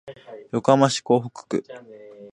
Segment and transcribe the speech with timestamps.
[0.51, 1.63] 横浜市港北区